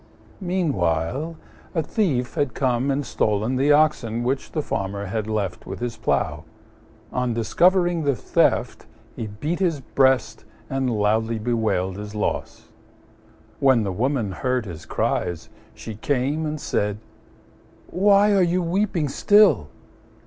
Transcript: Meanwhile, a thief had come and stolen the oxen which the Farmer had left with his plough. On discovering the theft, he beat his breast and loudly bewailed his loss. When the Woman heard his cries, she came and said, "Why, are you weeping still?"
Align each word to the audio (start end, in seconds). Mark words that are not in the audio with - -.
Meanwhile, 0.41 1.35
a 1.75 1.83
thief 1.83 2.33
had 2.33 2.55
come 2.55 2.89
and 2.89 3.05
stolen 3.05 3.55
the 3.55 3.71
oxen 3.71 4.23
which 4.23 4.51
the 4.53 4.63
Farmer 4.63 5.05
had 5.05 5.27
left 5.27 5.67
with 5.67 5.79
his 5.79 5.95
plough. 5.95 6.43
On 7.13 7.35
discovering 7.35 8.01
the 8.03 8.15
theft, 8.15 8.87
he 9.15 9.27
beat 9.27 9.59
his 9.59 9.79
breast 9.81 10.43
and 10.71 10.89
loudly 10.89 11.37
bewailed 11.37 11.97
his 11.97 12.15
loss. 12.15 12.69
When 13.59 13.83
the 13.83 13.91
Woman 13.91 14.31
heard 14.31 14.65
his 14.65 14.87
cries, 14.87 15.49
she 15.75 15.93
came 15.97 16.47
and 16.47 16.59
said, 16.59 16.97
"Why, 17.85 18.33
are 18.33 18.41
you 18.41 18.63
weeping 18.63 19.07
still?" 19.07 19.67